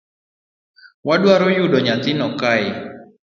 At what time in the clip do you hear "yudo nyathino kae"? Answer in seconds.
1.57-2.69